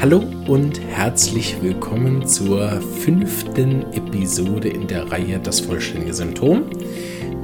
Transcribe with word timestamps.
Hallo 0.00 0.22
und 0.46 0.80
herzlich 0.80 1.56
willkommen 1.60 2.24
zur 2.24 2.80
fünften 3.00 3.82
Episode 3.92 4.68
in 4.68 4.86
der 4.86 5.10
Reihe 5.10 5.40
Das 5.42 5.58
vollständige 5.58 6.14
Symptom. 6.14 6.62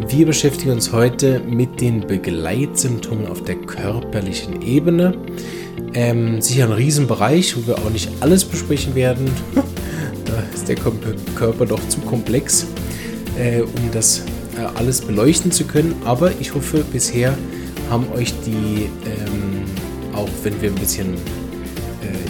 Wir 0.06 0.24
beschäftigen 0.24 0.70
uns 0.70 0.92
heute 0.92 1.40
mit 1.40 1.80
den 1.80 2.06
Begleitsymptomen 2.06 3.26
auf 3.26 3.42
der 3.42 3.56
körperlichen 3.56 4.62
Ebene. 4.62 5.18
Ähm, 5.94 6.40
sicher 6.40 6.66
ein 6.66 6.72
Riesenbereich, 6.72 7.56
wo 7.56 7.66
wir 7.66 7.78
auch 7.78 7.90
nicht 7.90 8.08
alles 8.20 8.44
besprechen 8.44 8.94
werden. 8.94 9.28
da 10.24 10.40
ist 10.54 10.68
der 10.68 10.76
Körper 10.76 11.66
doch 11.66 11.80
zu 11.88 11.98
komplex, 12.02 12.68
äh, 13.36 13.62
um 13.62 13.90
das 13.92 14.20
äh, 14.56 14.60
alles 14.76 15.00
beleuchten 15.00 15.50
zu 15.50 15.64
können. 15.64 15.96
Aber 16.04 16.30
ich 16.38 16.54
hoffe, 16.54 16.84
bisher 16.92 17.36
haben 17.90 18.06
euch 18.14 18.32
die, 18.46 18.88
ähm, 19.06 19.64
auch 20.14 20.28
wenn 20.44 20.62
wir 20.62 20.68
ein 20.68 20.76
bisschen 20.76 21.14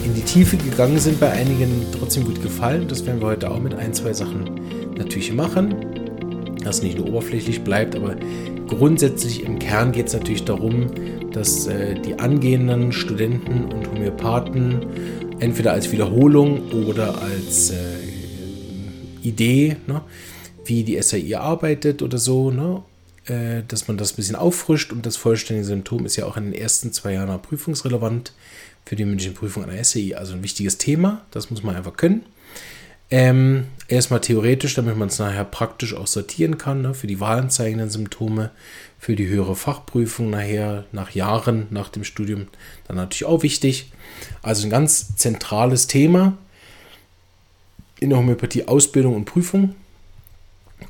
in 0.05 0.14
die 0.14 0.23
Tiefe 0.23 0.56
gegangen 0.56 0.98
sind, 0.98 1.20
bei 1.20 1.30
einigen 1.30 1.87
trotzdem 1.98 2.24
gut 2.24 2.42
gefallen. 2.42 2.87
Das 2.88 3.05
werden 3.06 3.20
wir 3.20 3.28
heute 3.28 3.51
auch 3.51 3.60
mit 3.60 3.74
ein, 3.74 3.92
zwei 3.95 4.12
Sachen 4.12 4.50
natürlich 4.97 5.33
machen. 5.33 5.74
Dass 6.62 6.83
nicht 6.83 6.97
nur 6.97 7.09
oberflächlich 7.09 7.62
bleibt, 7.62 7.95
aber 7.95 8.16
grundsätzlich 8.69 9.45
im 9.45 9.59
Kern 9.59 9.92
geht 9.92 10.06
es 10.06 10.14
natürlich 10.14 10.45
darum, 10.45 10.87
dass 11.33 11.66
äh, 11.66 11.95
die 12.00 12.19
angehenden 12.19 12.92
Studenten 12.92 13.64
und 13.64 13.91
Homöopathen 13.91 14.87
entweder 15.41 15.73
als 15.73 15.92
Wiederholung 15.92 16.70
oder 16.72 17.20
als 17.20 17.70
äh, 17.70 17.75
Idee, 19.22 19.77
ne, 19.86 20.00
wie 20.64 20.84
die 20.84 21.00
SAI 21.02 21.38
arbeitet 21.38 22.02
oder 22.02 22.19
so, 22.19 22.50
ne, 22.50 22.83
äh, 23.27 23.62
dass 23.66 23.88
man 23.88 23.96
das 23.96 24.12
ein 24.12 24.16
bisschen 24.16 24.37
auffrischt 24.37 24.92
und 24.92 25.06
das 25.06 25.16
vollständige 25.16 25.66
Symptom 25.66 26.05
ist 26.06 26.16
ja 26.16 26.27
auch 26.27 26.37
in 26.37 26.45
den 26.45 26.55
ersten 26.55 26.92
zwei 26.92 27.14
Jahren 27.14 27.41
prüfungsrelevant 27.41 28.33
für 28.84 28.97
die 28.97 29.05
mündliche 29.05 29.33
Prüfung 29.33 29.64
einer 29.64 29.83
SAI. 29.83 30.16
Also 30.16 30.34
ein 30.34 30.42
wichtiges 30.42 30.78
Thema, 30.78 31.22
das 31.31 31.50
muss 31.50 31.62
man 31.62 31.77
einfach 31.77 31.97
können. 31.97 32.25
Ähm, 33.11 33.66
erstmal 33.89 34.20
theoretisch, 34.20 34.75
damit 34.75 34.97
man 34.97 35.08
es 35.08 35.19
nachher 35.19 35.44
praktisch 35.44 35.94
auch 35.94 36.06
sortieren 36.06 36.58
kann, 36.58 36.83
ne, 36.83 36.94
für 36.94 37.06
die 37.06 37.20
wahlanzeigenden 37.20 37.91
Symptome, 37.91 38.50
für 38.98 39.14
die 39.14 39.28
höhere 39.28 39.56
Fachprüfung 39.56 40.31
nachher, 40.31 40.84
nach 40.92 41.11
Jahren 41.11 41.66
nach 41.70 41.91
dem 41.91 42.05
Studium, 42.05 42.48
dann 42.88 42.97
natürlich 42.97 43.27
auch 43.27 43.42
wichtig. 43.42 43.92
Also 44.42 44.66
ein 44.66 44.70
ganz 44.70 45.16
zentrales 45.16 45.86
Thema 45.86 46.36
in 48.00 48.11
der 48.11 48.19
Homöopathie 48.19 48.66
Ausbildung 48.66 49.14
und 49.14 49.27
Prüfung. 49.27 49.75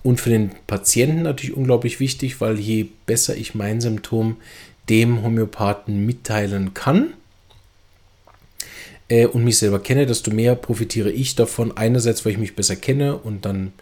Und 0.03 0.21
für 0.21 0.31
den 0.31 0.51
Patienten 0.67 1.23
natürlich 1.23 1.57
unglaublich 1.57 2.01
wichtig, 2.01 2.41
weil 2.41 2.59
je 2.59 2.87
besser 3.07 3.37
ich 3.37 3.55
mein 3.55 3.81
Symptom 3.81 4.37
dem 4.89 5.23
Homöopathen 5.23 6.05
mitteilen 6.05 6.75
kann, 6.75 7.15
äh, 9.09 9.27
und 9.27 9.45
mich 9.45 9.59
selber 9.59 9.81
kenne, 9.81 10.07
desto 10.07 10.31
mehr 10.31 10.55
profitiere 10.55 11.11
ich 11.11 11.35
davon. 11.35 11.77
Einerseits, 11.77 12.25
weil 12.25 12.33
ich 12.33 12.39
mich 12.39 12.57
besser 12.57 12.77
kenne 12.77 13.17
und 13.17 13.45
dann 13.45 13.73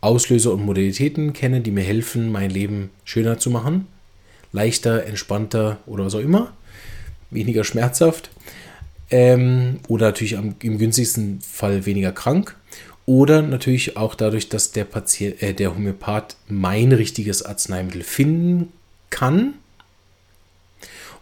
Auslöser 0.00 0.52
und 0.52 0.64
Modalitäten 0.64 1.32
kenne, 1.32 1.60
die 1.60 1.70
mir 1.70 1.84
helfen, 1.84 2.32
mein 2.32 2.50
Leben 2.50 2.90
schöner 3.04 3.38
zu 3.38 3.50
machen. 3.50 3.86
Leichter, 4.52 5.04
entspannter 5.04 5.78
oder 5.86 6.04
was 6.04 6.14
auch 6.14 6.20
immer. 6.20 6.52
Weniger 7.30 7.64
schmerzhaft. 7.64 8.30
Ähm, 9.10 9.78
oder 9.88 10.06
natürlich 10.06 10.36
am, 10.36 10.56
im 10.60 10.78
günstigsten 10.78 11.40
Fall 11.40 11.86
weniger 11.86 12.12
krank. 12.12 12.56
Oder 13.04 13.42
natürlich 13.42 13.96
auch 13.96 14.14
dadurch, 14.14 14.48
dass 14.48 14.72
der, 14.72 14.84
Patient, 14.84 15.42
äh, 15.42 15.54
der 15.54 15.74
Homöopath 15.74 16.36
mein 16.48 16.92
richtiges 16.92 17.42
Arzneimittel 17.42 18.02
finden 18.02 18.72
kann 19.10 19.54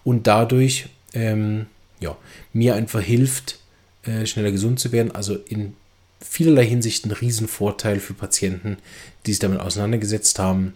und 0.05 0.27
dadurch 0.27 0.89
ähm, 1.14 1.67
ja, 2.00 2.17
mir 2.53 2.75
einfach 2.75 3.00
hilft, 3.00 3.59
äh, 4.05 4.27
schneller 4.27 4.53
gesund 4.53 4.78
zu 4.78 4.92
werden. 4.92 5.12
Also 5.12 5.37
in 5.37 5.75
vielerlei 6.20 6.67
Hinsicht 6.67 7.06
ein 7.06 7.12
Riesenvorteil 7.12 8.00
für 8.00 8.15
Patienten, 8.15 8.77
die 9.25 9.33
sich 9.33 9.41
damit 9.41 9.60
auseinandergesetzt 9.60 10.38
haben. 10.38 10.75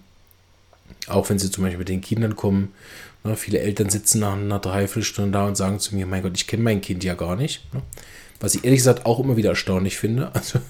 Auch 1.07 1.29
wenn 1.29 1.39
sie 1.39 1.51
zum 1.51 1.65
Beispiel 1.65 1.79
mit 1.79 1.89
den 1.89 2.01
Kindern 2.01 2.37
kommen. 2.37 2.73
Ne, 3.25 3.37
viele 3.37 3.61
Eltern 3.61 3.91
sitzen 3.91 4.21
nach 4.21 4.35
einer 4.35 4.59
Dreiviertelstunde 4.59 5.33
da 5.33 5.47
und 5.47 5.57
sagen 5.57 5.81
zu 5.81 5.95
mir, 5.95 6.07
mein 6.07 6.23
Gott, 6.23 6.37
ich 6.37 6.47
kenne 6.47 6.63
mein 6.63 6.81
Kind 6.81 7.05
ja 7.05 7.15
gar 7.15 7.37
nicht. 7.37 7.73
Ne? 7.75 7.83
Was 8.41 8.55
ich 8.55 8.65
ehrlich 8.65 8.81
gesagt 8.81 9.07
auch 9.07 9.21
immer 9.21 9.37
wieder 9.37 9.51
erstaunlich 9.51 9.97
finde. 9.97 10.35
Also 10.35 10.61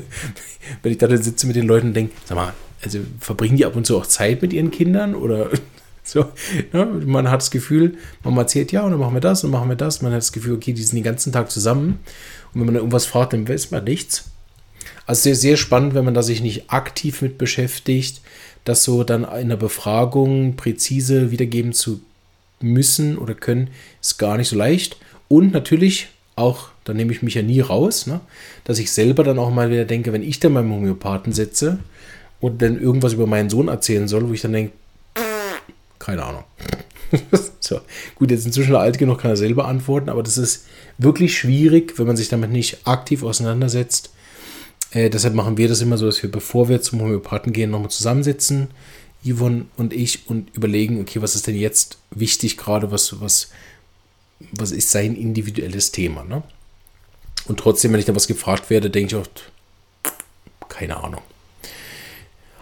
wenn 0.82 0.92
ich 0.92 0.98
da 0.98 1.06
dann 1.06 1.22
sitze 1.22 1.46
mit 1.46 1.56
den 1.56 1.66
Leuten 1.66 1.88
und 1.88 1.94
denke, 1.94 2.14
sag 2.24 2.36
mal, 2.36 2.54
also 2.82 3.00
verbringen 3.20 3.56
die 3.56 3.66
ab 3.66 3.76
und 3.76 3.86
zu 3.86 3.96
auch 3.96 4.06
Zeit 4.06 4.42
mit 4.42 4.52
ihren 4.52 4.70
Kindern 4.70 5.14
oder 5.14 5.50
so, 6.04 6.26
ja, 6.72 6.84
man 6.84 7.30
hat 7.30 7.42
das 7.42 7.50
Gefühl, 7.50 7.98
man 8.22 8.36
erzählt, 8.36 8.72
ja, 8.72 8.82
und 8.82 8.92
dann 8.92 9.00
machen 9.00 9.14
wir 9.14 9.20
das 9.20 9.44
und 9.44 9.50
machen 9.50 9.68
wir 9.68 9.76
das. 9.76 10.02
Man 10.02 10.12
hat 10.12 10.18
das 10.18 10.32
Gefühl, 10.32 10.54
okay, 10.54 10.72
die 10.72 10.82
sind 10.82 10.96
den 10.96 11.04
ganzen 11.04 11.32
Tag 11.32 11.50
zusammen. 11.50 12.00
Und 12.52 12.60
wenn 12.60 12.66
man 12.66 12.74
dann 12.74 12.82
irgendwas 12.82 13.06
fragt, 13.06 13.32
dann 13.32 13.48
weiß 13.48 13.70
man 13.70 13.84
nichts. 13.84 14.30
Also 15.06 15.22
sehr, 15.22 15.36
sehr 15.36 15.56
spannend, 15.56 15.94
wenn 15.94 16.04
man 16.04 16.14
da 16.14 16.22
sich 16.22 16.40
nicht 16.40 16.70
aktiv 16.70 17.22
mit 17.22 17.38
beschäftigt, 17.38 18.20
das 18.64 18.84
so 18.84 19.04
dann 19.04 19.24
in 19.24 19.48
der 19.48 19.56
Befragung 19.56 20.56
präzise 20.56 21.30
wiedergeben 21.30 21.72
zu 21.72 22.00
müssen 22.60 23.18
oder 23.18 23.34
können, 23.34 23.70
ist 24.00 24.18
gar 24.18 24.36
nicht 24.36 24.48
so 24.48 24.56
leicht. 24.56 24.98
Und 25.28 25.52
natürlich 25.52 26.08
auch, 26.36 26.68
da 26.88 26.94
nehme 26.94 27.12
ich 27.12 27.22
mich 27.22 27.34
ja 27.34 27.42
nie 27.42 27.60
raus, 27.60 28.06
ne, 28.06 28.20
dass 28.64 28.78
ich 28.78 28.90
selber 28.90 29.22
dann 29.22 29.38
auch 29.38 29.50
mal 29.50 29.70
wieder 29.70 29.84
denke, 29.84 30.14
wenn 30.14 30.22
ich 30.22 30.40
dann 30.40 30.54
beim 30.54 30.72
Homöopathen 30.72 31.34
sitze 31.34 31.78
und 32.40 32.62
dann 32.62 32.80
irgendwas 32.80 33.12
über 33.12 33.26
meinen 33.26 33.50
Sohn 33.50 33.68
erzählen 33.68 34.08
soll, 34.08 34.26
wo 34.26 34.32
ich 34.32 34.40
dann 34.40 34.54
denke, 34.54 34.72
keine 35.98 36.24
Ahnung. 36.24 36.44
so. 37.60 37.80
Gut, 38.14 38.30
jetzt 38.30 38.46
inzwischen 38.46 38.74
alt 38.74 38.96
genug, 38.96 39.18
kann 39.18 39.32
er 39.32 39.36
selber 39.36 39.68
antworten, 39.68 40.08
aber 40.08 40.22
das 40.22 40.38
ist 40.38 40.64
wirklich 40.96 41.36
schwierig, 41.36 41.98
wenn 41.98 42.06
man 42.06 42.16
sich 42.16 42.30
damit 42.30 42.50
nicht 42.50 42.86
aktiv 42.86 43.22
auseinandersetzt. 43.22 44.10
Äh, 44.92 45.10
deshalb 45.10 45.34
machen 45.34 45.58
wir 45.58 45.68
das 45.68 45.82
immer 45.82 45.98
so, 45.98 46.06
dass 46.06 46.22
wir, 46.22 46.30
bevor 46.30 46.70
wir 46.70 46.80
zum 46.80 47.02
Homöopathen 47.02 47.52
gehen, 47.52 47.70
nochmal 47.70 47.90
zusammensitzen, 47.90 48.68
Yvonne 49.22 49.66
und 49.76 49.92
ich, 49.92 50.30
und 50.30 50.56
überlegen, 50.56 51.02
okay, 51.02 51.20
was 51.20 51.34
ist 51.34 51.46
denn 51.46 51.56
jetzt 51.56 51.98
wichtig 52.10 52.56
gerade, 52.56 52.90
was, 52.90 53.20
was, 53.20 53.50
was 54.52 54.70
ist 54.70 54.90
sein 54.90 55.14
individuelles 55.14 55.92
Thema. 55.92 56.24
Ne? 56.24 56.42
Und 57.48 57.58
trotzdem, 57.58 57.92
wenn 57.92 58.00
ich 58.00 58.06
da 58.06 58.14
was 58.14 58.28
gefragt 58.28 58.70
werde, 58.70 58.90
denke 58.90 59.16
ich 59.16 59.20
oft, 59.20 59.50
keine 60.68 61.02
Ahnung. 61.02 61.22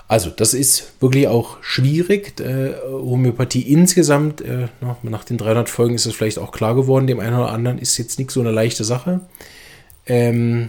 Also, 0.09 0.31
das 0.31 0.55
ist 0.55 0.93
wirklich 1.01 1.27
auch 1.27 1.57
schwierig. 1.63 2.39
Äh, 2.39 2.75
Homöopathie 2.89 3.63
insgesamt, 3.63 4.41
äh, 4.41 4.69
nach 5.03 5.25
den 5.25 5.37
300 5.37 5.69
Folgen 5.69 5.97
ist 5.97 6.07
das 6.07 6.15
vielleicht 6.15 6.39
auch 6.39 6.53
klar 6.53 6.77
geworden, 6.77 7.09
dem 7.09 7.19
einen 7.19 7.35
oder 7.35 7.51
anderen 7.51 7.79
ist 7.79 7.99
jetzt 7.99 8.19
nicht 8.21 8.31
so 8.31 8.41
eine 8.41 8.53
leichte 8.53 8.85
Sache. 8.85 9.21
Ähm, 10.07 10.69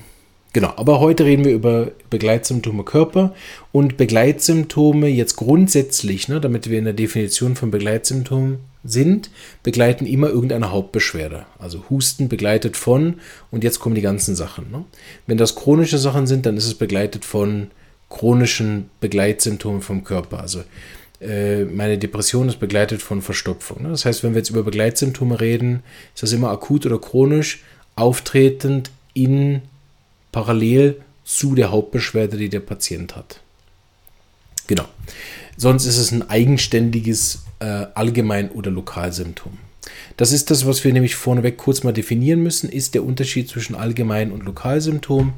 genau, 0.53 0.73
aber 0.75 0.99
heute 0.99 1.25
reden 1.25 1.45
wir 1.45 1.53
über 1.53 1.91
Begleitsymptome 2.09 2.83
Körper 2.83 3.35
und 3.71 3.97
Begleitsymptome 3.97 5.07
jetzt 5.07 5.35
grundsätzlich, 5.35 6.27
ne, 6.27 6.41
damit 6.41 6.71
wir 6.71 6.79
in 6.79 6.85
der 6.85 6.93
Definition 6.93 7.55
von 7.55 7.69
Begleitsymptomen 7.69 8.57
sind, 8.89 9.29
begleiten 9.63 10.05
immer 10.05 10.29
irgendeine 10.29 10.71
Hauptbeschwerde. 10.71 11.45
Also 11.59 11.83
Husten 11.89 12.29
begleitet 12.29 12.77
von, 12.77 13.19
und 13.51 13.63
jetzt 13.63 13.79
kommen 13.79 13.95
die 13.95 14.01
ganzen 14.01 14.35
Sachen. 14.35 14.71
Ne? 14.71 14.85
Wenn 15.25 15.37
das 15.37 15.55
chronische 15.55 15.97
Sachen 15.97 16.27
sind, 16.27 16.45
dann 16.45 16.57
ist 16.57 16.67
es 16.67 16.75
begleitet 16.75 17.25
von 17.25 17.71
chronischen 18.09 18.89
Begleitsymptomen 18.99 19.81
vom 19.81 20.03
Körper. 20.03 20.39
Also 20.39 20.63
äh, 21.19 21.65
meine 21.65 21.97
Depression 21.97 22.47
ist 22.47 22.59
begleitet 22.59 23.01
von 23.01 23.21
Verstopfung. 23.21 23.83
Ne? 23.83 23.89
Das 23.89 24.05
heißt, 24.05 24.23
wenn 24.23 24.33
wir 24.33 24.39
jetzt 24.39 24.49
über 24.49 24.63
Begleitsymptome 24.63 25.41
reden, 25.41 25.83
ist 26.13 26.23
das 26.23 26.31
immer 26.31 26.51
akut 26.51 26.85
oder 26.85 26.99
chronisch 26.99 27.63
auftretend 27.95 28.91
in 29.13 29.61
parallel 30.31 31.01
zu 31.25 31.55
der 31.55 31.71
Hauptbeschwerde, 31.71 32.37
die 32.37 32.49
der 32.49 32.59
Patient 32.59 33.15
hat. 33.15 33.41
Genau. 34.67 34.85
Sonst 35.57 35.85
ist 35.85 35.97
es 35.97 36.11
ein 36.11 36.29
eigenständiges 36.29 37.39
äh, 37.59 37.85
Allgemein- 37.93 38.51
oder 38.51 38.71
Lokalsymptom. 38.71 39.57
Das 40.17 40.31
ist 40.31 40.51
das, 40.51 40.65
was 40.65 40.83
wir 40.83 40.93
nämlich 40.93 41.15
vorneweg 41.15 41.57
kurz 41.57 41.83
mal 41.83 41.93
definieren 41.93 42.43
müssen, 42.43 42.69
ist 42.69 42.93
der 42.93 43.03
Unterschied 43.03 43.49
zwischen 43.49 43.75
Allgemein- 43.75 44.31
und 44.31 44.43
Lokalsymptom. 44.43 45.33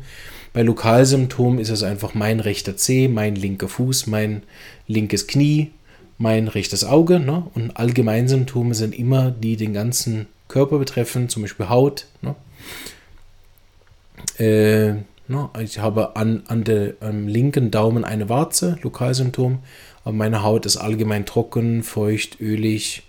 Bei 0.53 0.63
Lokalsymptomen 0.63 1.59
ist 1.59 1.69
es 1.69 1.83
einfach 1.83 2.15
mein 2.15 2.39
rechter 2.39 2.75
Zeh, 2.75 3.07
mein 3.07 3.35
linker 3.35 3.67
Fuß, 3.67 4.07
mein 4.07 4.43
linkes 4.87 5.27
Knie, 5.27 5.71
mein 6.17 6.47
rechtes 6.47 6.83
Auge. 6.83 7.19
Ne? 7.19 7.45
Und 7.53 7.77
Allgemeinsymptome 7.77 8.73
sind 8.73 8.97
immer 8.97 9.31
die 9.31 9.57
den 9.57 9.73
ganzen 9.73 10.25
Körper 10.47 10.79
betreffen, 10.79 11.29
zum 11.29 11.43
Beispiel 11.43 11.69
Haut. 11.69 12.07
Ne? 12.21 12.35
Äh? 14.43 15.03
Ich 15.61 15.79
habe 15.79 16.15
an, 16.15 16.43
an 16.47 16.63
der, 16.63 16.95
am 17.01 17.27
linken 17.27 17.69
Daumen 17.69 18.03
eine 18.03 18.29
Warze, 18.29 18.77
Lokalsymptom, 18.81 19.59
aber 20.03 20.13
meine 20.13 20.43
Haut 20.43 20.65
ist 20.65 20.77
allgemein 20.77 21.25
trocken, 21.25 21.83
feucht, 21.83 22.39
ölig, 22.39 23.03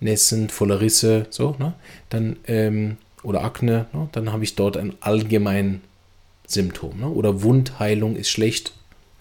nässend, 0.00 0.50
voller 0.50 0.80
Risse, 0.80 1.26
so, 1.30 1.54
ne? 1.58 1.74
Dann, 2.08 2.36
ähm, 2.46 2.96
oder 3.22 3.44
Akne, 3.44 3.86
ne? 3.92 4.08
dann 4.12 4.32
habe 4.32 4.44
ich 4.44 4.56
dort 4.56 4.76
ein 4.76 4.94
allgemein 5.00 5.82
Symptom. 6.46 6.98
Ne? 6.98 7.08
Oder 7.08 7.42
Wundheilung 7.42 8.16
ist 8.16 8.30
schlecht. 8.30 8.72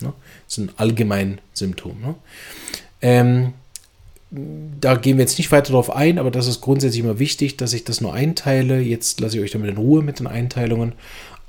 Ne? 0.01 0.13
Das 0.45 0.57
ist 0.57 0.63
ein 0.63 0.71
allgemein 0.77 1.41
Symptom. 1.53 1.99
Ne? 2.01 2.15
Ähm, 3.01 3.53
da 4.31 4.95
gehen 4.95 5.17
wir 5.17 5.23
jetzt 5.23 5.37
nicht 5.37 5.51
weiter 5.51 5.71
darauf 5.71 5.93
ein, 5.93 6.19
aber 6.19 6.31
das 6.31 6.47
ist 6.47 6.61
grundsätzlich 6.61 7.03
immer 7.03 7.19
wichtig, 7.19 7.57
dass 7.57 7.73
ich 7.73 7.83
das 7.83 7.99
nur 7.99 8.13
einteile. 8.13 8.79
Jetzt 8.79 9.19
lasse 9.19 9.37
ich 9.37 9.43
euch 9.43 9.51
damit 9.51 9.71
in 9.71 9.77
Ruhe 9.77 10.03
mit 10.03 10.19
den 10.19 10.27
Einteilungen. 10.27 10.93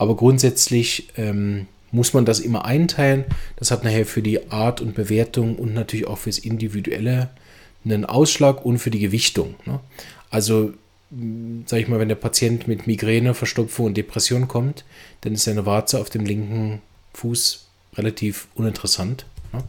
Aber 0.00 0.17
grundsätzlich 0.17 1.08
ähm, 1.19 1.67
muss 1.93 2.14
man 2.14 2.25
das 2.25 2.41
immer 2.41 2.64
einteilen. 2.64 3.26
Das 3.56 3.70
hat 3.70 3.85
nachher 3.85 4.06
für 4.06 4.23
die 4.23 4.50
Art 4.50 4.81
und 4.81 4.94
Bewertung 4.94 5.56
und 5.56 5.75
natürlich 5.75 6.06
auch 6.06 6.17
fürs 6.17 6.38
Individuelle 6.38 7.29
einen 7.85 8.06
Ausschlag 8.06 8.64
und 8.64 8.79
für 8.79 8.91
die 8.91 8.99
Gewichtung. 8.99 9.56
Ne? 9.67 9.79
Also, 10.31 10.73
sage 11.67 11.82
ich 11.82 11.88
mal, 11.88 11.99
wenn 11.99 12.08
der 12.08 12.14
Patient 12.14 12.67
mit 12.67 12.87
Migräne, 12.87 13.35
Verstopfung 13.35 13.87
und 13.87 13.97
Depression 13.99 14.49
kommt, 14.49 14.87
dann 15.20 15.35
ist 15.35 15.44
seine 15.44 15.67
Warze 15.67 16.00
auf 16.00 16.08
dem 16.08 16.25
linken 16.25 16.81
Fuß 17.12 17.67
relativ 17.96 18.49
uninteressant. 18.55 19.26
Ne? 19.53 19.62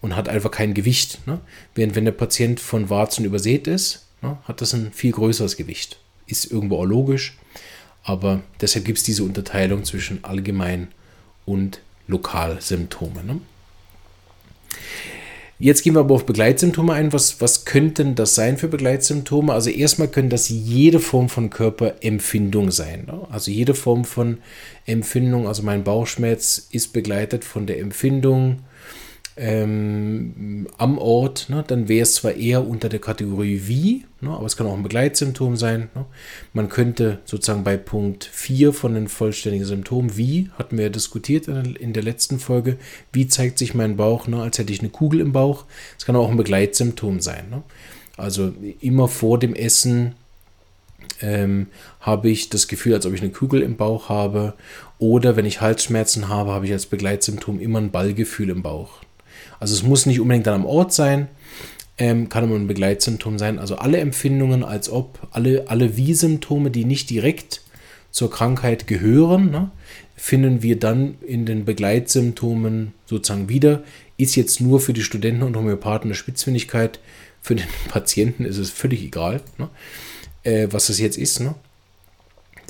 und 0.00 0.16
hat 0.16 0.28
einfach 0.28 0.50
kein 0.50 0.74
Gewicht. 0.74 1.26
Ne? 1.28 1.40
Während 1.76 1.94
wenn 1.94 2.06
der 2.06 2.12
Patient 2.12 2.58
von 2.58 2.90
Warzen 2.90 3.24
übersät 3.24 3.68
ist, 3.68 4.06
ne, 4.22 4.38
hat 4.44 4.62
das 4.62 4.72
ein 4.72 4.92
viel 4.92 5.12
größeres 5.12 5.58
Gewicht. 5.58 6.00
Ist 6.26 6.50
irgendwo 6.50 6.78
auch 6.78 6.86
logisch, 6.86 7.36
aber 8.02 8.42
deshalb 8.60 8.84
gibt 8.84 8.98
es 8.98 9.04
diese 9.04 9.24
Unterteilung 9.24 9.84
zwischen 9.84 10.24
allgemein 10.24 10.88
und 11.44 11.80
Lokalsymptome. 12.06 13.24
Ne? 13.24 13.40
Jetzt 15.58 15.82
gehen 15.82 15.94
wir 15.94 16.00
aber 16.00 16.14
auf 16.14 16.24
Begleitsymptome 16.24 16.94
ein. 16.94 17.12
Was, 17.12 17.42
was 17.42 17.66
könnten 17.66 18.14
das 18.14 18.34
sein 18.34 18.56
für 18.56 18.68
Begleitsymptome? 18.68 19.52
Also 19.52 19.68
erstmal 19.68 20.08
können 20.08 20.30
das 20.30 20.48
jede 20.48 21.00
Form 21.00 21.28
von 21.28 21.50
Körperempfindung 21.50 22.70
sein. 22.70 23.04
Ne? 23.06 23.26
Also 23.30 23.50
jede 23.50 23.74
Form 23.74 24.06
von 24.06 24.38
Empfindung, 24.86 25.46
also 25.46 25.62
mein 25.62 25.84
Bauchschmerz 25.84 26.68
ist 26.70 26.94
begleitet 26.94 27.44
von 27.44 27.66
der 27.66 27.78
Empfindung 27.78 28.60
ähm, 29.42 30.66
am 30.76 30.98
Ort, 30.98 31.48
ne, 31.48 31.64
dann 31.66 31.88
wäre 31.88 32.02
es 32.02 32.16
zwar 32.16 32.34
eher 32.34 32.68
unter 32.68 32.90
der 32.90 32.98
Kategorie 32.98 33.62
wie, 33.64 34.04
ne, 34.20 34.28
aber 34.28 34.44
es 34.44 34.54
kann 34.54 34.66
auch 34.66 34.76
ein 34.76 34.82
Begleitsymptom 34.82 35.56
sein. 35.56 35.88
Ne. 35.94 36.04
Man 36.52 36.68
könnte 36.68 37.20
sozusagen 37.24 37.64
bei 37.64 37.78
Punkt 37.78 38.26
4 38.26 38.74
von 38.74 38.92
den 38.92 39.08
vollständigen 39.08 39.64
Symptomen, 39.64 40.18
wie, 40.18 40.50
hatten 40.58 40.76
wir 40.76 40.84
ja 40.84 40.90
diskutiert 40.90 41.48
in, 41.48 41.94
der 41.94 42.02
letzten 42.02 42.38
Folge, 42.38 42.76
wie 43.14 43.28
zeigt 43.28 43.56
sich 43.56 43.72
mein 43.72 43.96
Bauch, 43.96 44.26
ne, 44.26 44.42
als 44.42 44.58
hätte 44.58 44.74
ich 44.74 44.80
eine 44.80 44.90
Kugel 44.90 45.20
im 45.20 45.32
Bauch. 45.32 45.64
Es 45.98 46.04
kann 46.04 46.16
auch 46.16 46.30
ein 46.30 46.36
Begleitsymptom 46.36 47.20
sein. 47.20 47.48
Ne. 47.48 47.62
Also 48.18 48.52
immer 48.80 49.08
vor 49.08 49.38
dem 49.38 49.54
Essen 49.54 50.16
ähm, 51.22 51.68
habe 52.00 52.28
ich 52.28 52.50
das 52.50 52.68
Gefühl, 52.68 52.92
als 52.92 53.06
ob 53.06 53.14
ich 53.14 53.22
eine 53.22 53.32
Kugel 53.32 53.62
im 53.62 53.78
Bauch 53.78 54.10
habe. 54.10 54.52
Oder 54.98 55.36
wenn 55.36 55.46
ich 55.46 55.62
Halsschmerzen 55.62 56.28
habe, 56.28 56.50
habe 56.50 56.66
ich 56.66 56.72
als 56.72 56.84
Begleitsymptom 56.84 57.58
immer 57.58 57.80
ein 57.80 57.90
Ballgefühl 57.90 58.50
im 58.50 58.60
Bauch. 58.60 59.00
Also 59.58 59.74
es 59.74 59.82
muss 59.82 60.06
nicht 60.06 60.20
unbedingt 60.20 60.46
dann 60.46 60.54
am 60.54 60.66
Ort 60.66 60.92
sein, 60.92 61.28
ähm, 61.98 62.28
kann 62.28 62.44
aber 62.44 62.56
ein 62.56 62.66
Begleitsymptom 62.66 63.38
sein. 63.38 63.58
Also 63.58 63.76
alle 63.76 63.98
Empfindungen, 63.98 64.64
als 64.64 64.90
ob 64.90 65.28
alle, 65.30 65.64
alle 65.68 65.96
Wie-Symptome, 65.96 66.70
die 66.70 66.84
nicht 66.84 67.10
direkt 67.10 67.62
zur 68.10 68.30
Krankheit 68.30 68.86
gehören, 68.86 69.50
ne, 69.50 69.70
finden 70.16 70.62
wir 70.62 70.78
dann 70.78 71.16
in 71.26 71.46
den 71.46 71.64
Begleitsymptomen 71.64 72.92
sozusagen 73.06 73.48
wieder. 73.48 73.82
Ist 74.16 74.36
jetzt 74.36 74.60
nur 74.60 74.80
für 74.80 74.92
die 74.92 75.02
Studenten 75.02 75.42
und 75.42 75.56
Homöopathen 75.56 76.08
eine 76.08 76.14
Spitzfindigkeit. 76.14 77.00
Für 77.40 77.54
den 77.54 77.68
Patienten 77.88 78.44
ist 78.44 78.58
es 78.58 78.70
völlig 78.70 79.02
egal, 79.02 79.40
ne, 79.58 79.68
äh, 80.42 80.68
was 80.70 80.86
das 80.88 80.98
jetzt 80.98 81.18
ist. 81.18 81.40
Ne 81.40 81.54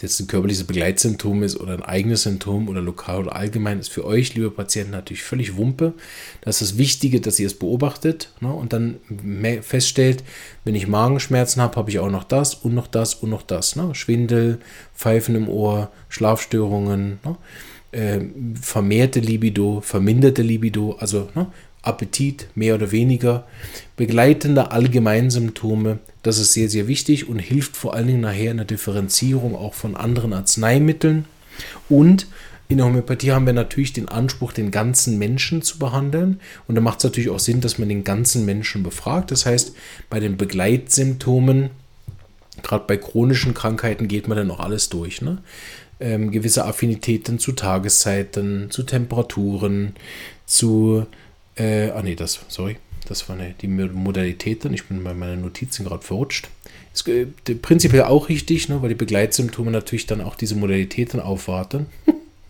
jetzt 0.03 0.21
ein 0.21 0.27
körperliches 0.27 0.65
Begleitsymptom 0.65 1.43
ist 1.43 1.59
oder 1.59 1.75
ein 1.75 1.83
eigenes 1.83 2.23
Symptom 2.23 2.69
oder 2.69 2.81
lokal 2.81 3.21
oder 3.21 3.37
allgemein, 3.37 3.79
ist 3.79 3.91
für 3.91 4.05
euch, 4.05 4.35
liebe 4.35 4.51
Patienten, 4.51 4.93
natürlich 4.93 5.23
völlig 5.23 5.57
Wumpe. 5.57 5.95
Das 6.41 6.61
ist 6.61 6.73
das 6.73 6.79
Wichtige, 6.79 7.21
dass 7.21 7.39
ihr 7.39 7.47
es 7.47 7.55
beobachtet 7.55 8.33
ne, 8.41 8.53
und 8.53 8.73
dann 8.73 8.97
feststellt, 9.63 10.25
wenn 10.65 10.75
ich 10.75 10.87
Magenschmerzen 10.87 11.63
habe, 11.63 11.77
habe 11.77 11.91
ich 11.91 11.99
auch 11.99 12.11
noch 12.11 12.25
das 12.25 12.55
und 12.55 12.75
noch 12.75 12.87
das 12.87 13.15
und 13.15 13.31
noch 13.31 13.43
das. 13.43 13.77
Ne? 13.77 13.95
Schwindel, 13.95 14.59
Pfeifen 14.95 15.35
im 15.35 15.49
Ohr, 15.49 15.91
Schlafstörungen, 16.09 17.19
ne? 17.25 17.37
äh, 17.93 18.21
vermehrte 18.61 19.21
Libido, 19.21 19.81
verminderte 19.81 20.43
Libido, 20.43 20.97
also 20.99 21.29
ne, 21.35 21.47
Appetit, 21.83 22.49
mehr 22.55 22.75
oder 22.75 22.93
weniger, 22.93 23.47
begleitende 23.97 24.71
Allgemeinsymptome. 24.71 25.99
Das 26.23 26.39
ist 26.39 26.53
sehr, 26.53 26.69
sehr 26.69 26.89
wichtig 26.89 27.29
und 27.29 27.39
hilft 27.39 27.77
vor 27.77 27.95
allen 27.95 28.07
Dingen 28.07 28.21
nachher 28.21 28.51
in 28.51 28.59
der 28.59 28.67
Differenzierung 28.67 29.57
auch 29.57 29.75
von 29.75 29.97
anderen 29.97 30.33
Arzneimitteln. 30.33 31.25
Und 31.89 32.27
in 32.69 32.77
der 32.77 32.87
Homöopathie 32.87 33.33
haben 33.33 33.47
wir 33.47 33.53
natürlich 33.53 33.93
den 33.93 34.09
Anspruch, 34.09 34.53
den 34.53 34.71
ganzen 34.71 35.19
Menschen 35.19 35.61
zu 35.61 35.79
behandeln. 35.79 36.41
Und 36.69 36.77
da 36.77 36.81
macht 36.81 36.99
es 36.99 37.05
natürlich 37.05 37.31
auch 37.31 37.41
Sinn, 37.41 37.61
dass 37.61 37.79
man 37.79 37.89
den 37.89 38.05
ganzen 38.05 38.45
Menschen 38.45 38.83
befragt. 38.85 39.33
Das 39.33 39.45
heißt, 39.45 39.75
bei 40.09 40.21
den 40.21 40.37
Begleitsymptomen, 40.37 41.71
gerade 42.63 42.85
bei 42.87 42.97
chronischen 42.97 43.55
Krankheiten, 43.55 44.07
geht 44.07 44.29
man 44.29 44.37
dann 44.37 44.51
auch 44.53 44.61
alles 44.61 44.89
durch. 44.89 45.21
Ne? 45.21 45.39
Ähm, 45.99 46.31
gewisse 46.31 46.65
Affinitäten 46.65 47.41
zu 47.41 47.53
Tageszeiten, 47.53 48.71
zu 48.71 48.85
Temperaturen, 48.85 49.95
zu 50.47 51.07
äh, 51.61 51.91
ah 51.91 52.03
nee, 52.03 52.15
das, 52.15 52.41
sorry, 52.49 52.77
das 53.07 53.29
waren 53.29 53.55
die 53.61 53.69
Modalitäten. 53.69 54.73
Ich 54.73 54.87
bin 54.87 55.05
bei 55.05 55.15
meinen 55.15 55.43
Notizen 55.43 55.85
gerade 55.85 56.03
verrutscht. 56.03 56.49
Ist 56.95 57.07
äh, 57.09 57.27
prinzipiell 57.61 58.05
auch 58.05 58.29
richtig, 58.29 58.69
ne, 58.69 58.81
weil 58.83 58.89
die 58.89 58.95
Begleitsymptome 58.95 59.71
natürlich 59.71 60.07
dann 60.07 60.21
auch 60.21 60.35
diese 60.35 60.55
Modalitäten 60.55 61.21
aufwarten. 61.21 61.87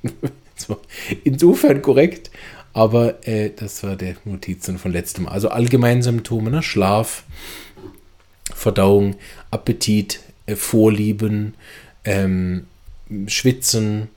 Insofern 1.24 1.82
korrekt, 1.82 2.30
aber 2.72 3.26
äh, 3.26 3.50
das 3.54 3.82
war 3.82 3.96
der 3.96 4.14
Notizen 4.24 4.78
von 4.78 4.92
letztem. 4.92 5.26
Also 5.26 5.48
allgemeine 5.48 6.02
Symptome, 6.02 6.50
ne, 6.50 6.62
Schlaf, 6.62 7.24
Verdauung, 8.54 9.16
Appetit, 9.50 10.20
äh, 10.46 10.54
Vorlieben, 10.54 11.54
ähm, 12.04 12.66
Schwitzen, 13.26 14.08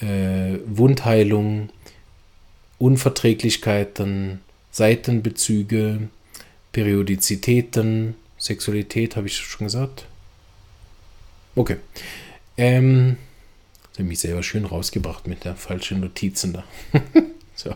äh, 0.00 0.58
Wundheilung, 0.66 1.70
Unverträglichkeiten, 2.82 4.40
Seitenbezüge, 4.72 6.08
Periodizitäten, 6.72 8.16
Sexualität, 8.38 9.14
habe 9.14 9.28
ich 9.28 9.36
schon 9.36 9.66
gesagt? 9.68 10.06
Okay. 11.54 11.76
Ähm, 12.56 13.18
habe 13.92 14.02
mich 14.02 14.18
selber 14.18 14.42
schön 14.42 14.64
rausgebracht 14.64 15.28
mit 15.28 15.44
der 15.44 15.54
falschen 15.54 16.00
Notizen 16.00 16.54
da. 16.54 16.64
so, 17.54 17.70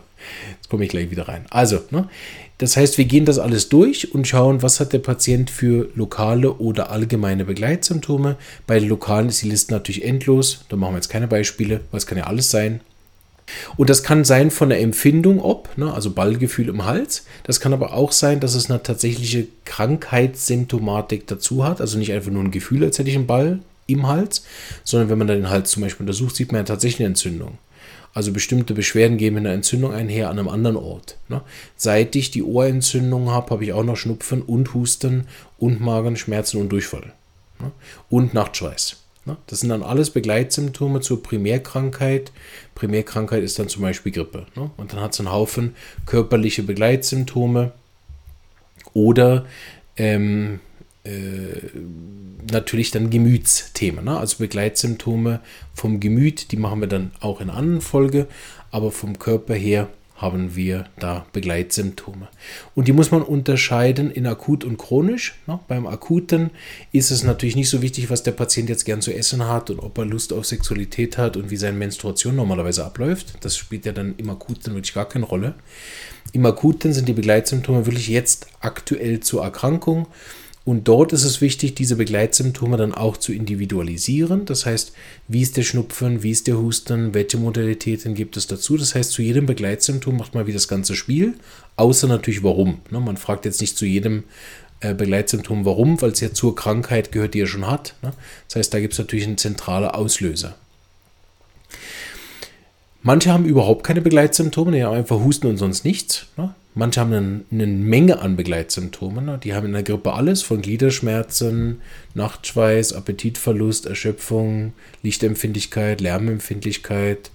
jetzt 0.51 0.67
komme 0.67 0.83
ich 0.83 0.89
gleich 0.89 1.09
wieder 1.09 1.29
rein. 1.29 1.45
Also, 1.51 1.79
ne, 1.91 2.09
das 2.57 2.75
heißt, 2.75 2.97
wir 2.97 3.05
gehen 3.05 3.23
das 3.23 3.39
alles 3.39 3.69
durch 3.69 4.13
und 4.13 4.27
schauen, 4.27 4.61
was 4.61 4.81
hat 4.81 4.91
der 4.91 4.99
Patient 4.99 5.49
für 5.49 5.89
lokale 5.95 6.51
oder 6.55 6.91
allgemeine 6.91 7.45
Begleitsymptome. 7.45 8.35
Bei 8.65 8.77
den 8.77 8.89
lokalen 8.89 9.29
ist 9.29 9.41
die 9.41 9.49
Liste 9.49 9.71
natürlich 9.71 10.03
endlos. 10.03 10.65
Da 10.67 10.75
machen 10.75 10.93
wir 10.93 10.97
jetzt 10.97 11.07
keine 11.09 11.29
Beispiele, 11.29 11.79
weil 11.91 11.99
es 11.99 12.07
kann 12.07 12.17
ja 12.17 12.25
alles 12.25 12.51
sein. 12.51 12.81
Und 13.77 13.89
das 13.89 14.03
kann 14.03 14.25
sein 14.25 14.51
von 14.51 14.69
der 14.69 14.81
Empfindung 14.81 15.39
ob, 15.41 15.77
ne, 15.77 15.93
also 15.93 16.11
Ballgefühl 16.11 16.69
im 16.69 16.85
Hals. 16.85 17.25
Das 17.43 17.59
kann 17.59 17.73
aber 17.73 17.93
auch 17.93 18.11
sein, 18.11 18.39
dass 18.39 18.55
es 18.55 18.69
eine 18.69 18.83
tatsächliche 18.83 19.47
Krankheitssymptomatik 19.65 21.27
dazu 21.27 21.63
hat. 21.63 21.81
Also 21.81 21.97
nicht 21.97 22.11
einfach 22.11 22.31
nur 22.31 22.43
ein 22.43 22.51
Gefühl, 22.51 22.83
als 22.83 22.99
hätte 22.99 23.09
ich 23.09 23.15
einen 23.15 23.27
Ball 23.27 23.59
im 23.87 24.07
Hals, 24.07 24.45
sondern 24.83 25.09
wenn 25.09 25.17
man 25.17 25.27
dann 25.27 25.37
den 25.37 25.49
Hals 25.49 25.71
zum 25.71 25.83
Beispiel 25.83 26.03
untersucht, 26.03 26.35
sieht 26.35 26.51
man 26.51 26.59
ja 26.59 26.65
tatsächlich 26.65 26.99
eine 26.99 27.09
Entzündung. 27.09 27.57
Also 28.13 28.33
bestimmte 28.33 28.73
Beschwerden 28.73 29.17
geben 29.17 29.37
in 29.37 29.43
der 29.43 29.53
Entzündung 29.53 29.93
einher 29.93 30.29
an 30.29 30.39
einem 30.39 30.49
anderen 30.49 30.75
Ort. 30.75 31.17
Ne? 31.29 31.41
Seit 31.75 32.15
ich 32.15 32.31
die 32.31 32.43
Ohrentzündung 32.43 33.29
habe, 33.31 33.51
habe 33.51 33.63
ich 33.63 33.73
auch 33.73 33.83
noch 33.83 33.95
Schnupfen 33.95 34.41
und 34.41 34.73
Husten 34.73 35.27
und 35.57 35.81
Magenschmerzen 35.81 36.59
und 36.59 36.69
Durchfall. 36.69 37.13
Ne? 37.59 37.71
Und 38.09 38.33
Nachtschweiß. 38.33 39.06
Ne? 39.27 39.37
Das 39.47 39.59
sind 39.59 39.69
dann 39.69 39.83
alles 39.83 40.09
Begleitsymptome 40.09 41.01
zur 41.01 41.21
Primärkrankheit. 41.21 42.31
Primärkrankheit 42.75 43.43
ist 43.43 43.59
dann 43.59 43.67
zum 43.67 43.81
Beispiel 43.81 44.13
Grippe. 44.13 44.47
Ne? 44.55 44.71
Und 44.77 44.93
dann 44.93 45.01
hat 45.01 45.13
es 45.13 45.19
einen 45.19 45.31
Haufen 45.31 45.75
körperliche 46.05 46.63
Begleitsymptome 46.63 47.73
oder 48.93 49.45
ähm, 49.97 50.61
äh, 51.03 51.09
natürlich 52.49 52.91
dann 52.91 53.09
Gemütsthemen. 53.09 54.05
Ne? 54.05 54.17
Also 54.17 54.37
Begleitsymptome 54.37 55.41
vom 55.73 55.99
Gemüt, 55.99 56.53
die 56.53 56.57
machen 56.57 56.79
wir 56.79 56.87
dann 56.87 57.11
auch 57.19 57.41
in 57.41 57.49
anderen 57.49 57.81
Folge, 57.81 58.27
aber 58.71 58.91
vom 58.91 59.19
Körper 59.19 59.55
her 59.55 59.89
haben 60.17 60.55
wir 60.55 60.85
da 60.99 61.25
Begleitsymptome. 61.31 62.27
Und 62.75 62.87
die 62.87 62.91
muss 62.91 63.11
man 63.11 63.21
unterscheiden 63.21 64.09
in 64.09 64.25
akut 64.25 64.63
und 64.63 64.77
chronisch. 64.77 65.35
Ne? 65.45 65.59
Beim 65.67 65.85
akuten 65.85 66.49
ist 66.91 67.11
es 67.11 67.23
natürlich 67.23 67.55
nicht 67.55 67.69
so 67.69 67.83
wichtig, 67.83 68.09
was 68.09 68.23
der 68.23 68.31
Patient 68.31 68.67
jetzt 68.67 68.83
gern 68.83 69.01
zu 69.01 69.13
essen 69.13 69.47
hat 69.47 69.69
und 69.69 69.79
ob 69.79 69.97
er 69.99 70.05
Lust 70.05 70.33
auf 70.33 70.45
Sexualität 70.45 71.19
hat 71.19 71.37
und 71.37 71.51
wie 71.51 71.57
seine 71.57 71.77
Menstruation 71.77 72.35
normalerweise 72.35 72.83
abläuft. 72.83 73.35
Das 73.41 73.55
spielt 73.55 73.85
ja 73.85 73.91
dann 73.91 74.15
im 74.17 74.29
akuten 74.29 74.73
wirklich 74.73 74.95
gar 74.95 75.07
keine 75.07 75.25
Rolle. 75.25 75.53
Im 76.33 76.45
akuten 76.45 76.93
sind 76.93 77.07
die 77.07 77.13
Begleitsymptome 77.13 77.85
wirklich 77.85 78.07
jetzt 78.07 78.47
aktuell 78.59 79.19
zur 79.19 79.43
Erkrankung 79.43 80.07
Und 80.67 80.89
dort 80.89 81.13
ist 81.13 81.23
es 81.23 81.39
wichtig, 81.39 81.75
diese 81.75 81.95
Begleitsymptome 81.95 82.75
dann 82.75 82.93
auch 82.93 83.15
zu 83.15 83.31
individualisieren. 83.31 84.43
Das 84.43 84.65
heißt, 84.65 84.91
wie 85.29 85.41
ist 85.41 85.55
der 85.55 85.63
Schnupfen, 85.63 86.23
wie 86.23 86.31
ist 86.31 86.45
der 86.45 86.57
Husten, 86.57 87.13
welche 87.13 87.37
Modalitäten 87.37 88.15
gibt 88.15 88.35
es 88.35 88.47
dazu. 88.47 88.75
Das 88.75 88.93
heißt, 88.93 89.13
zu 89.13 89.21
jedem 89.21 89.45
Begleitsymptom 89.45 90.17
macht 90.17 90.35
man 90.35 90.45
wie 90.45 90.51
das 90.51 90.67
ganze 90.67 90.97
Spiel, 90.97 91.35
außer 91.77 92.09
natürlich 92.09 92.43
warum. 92.43 92.79
Ne, 92.89 92.99
man 92.99 93.15
fragt 93.15 93.45
jetzt 93.45 93.61
nicht 93.61 93.77
zu 93.77 93.85
jedem 93.85 94.25
äh, 94.81 94.93
Begleitsymptom 94.93 95.63
warum, 95.63 96.01
weil 96.01 96.11
es 96.11 96.19
ja 96.19 96.33
zur 96.33 96.53
Krankheit 96.53 97.13
gehört, 97.13 97.33
die 97.33 97.39
er 97.39 97.47
schon 97.47 97.65
hat. 97.65 97.95
Ne. 98.01 98.11
Das 98.49 98.57
heißt, 98.57 98.73
da 98.73 98.81
gibt 98.81 98.91
es 98.91 98.99
natürlich 98.99 99.25
einen 99.25 99.37
zentralen 99.37 99.87
Auslöser. 99.87 100.55
Manche 103.03 103.31
haben 103.31 103.45
überhaupt 103.45 103.85
keine 103.85 104.01
Begleitsymptome, 104.01 104.73
die 104.73 104.83
haben 104.83 104.97
einfach 104.97 105.21
Husten 105.21 105.47
und 105.47 105.55
sonst 105.55 105.85
nichts. 105.85 106.25
Manche 106.77 106.99
haben 107.01 107.11
eine, 107.11 107.43
eine 107.51 107.65
Menge 107.65 108.19
an 108.19 108.35
Begleitsymptomen. 108.35 109.25
Ne? 109.25 109.39
Die 109.43 109.55
haben 109.55 109.65
in 109.65 109.73
der 109.73 109.81
Grippe 109.81 110.13
alles, 110.13 110.43
von 110.43 110.61
Gliederschmerzen, 110.61 111.81
Nachtschweiß, 112.13 112.93
Appetitverlust, 112.93 113.87
Erschöpfung, 113.87 114.73
Lichtempfindlichkeit, 115.01 116.01
Lärmempfindlichkeit. 116.01 117.31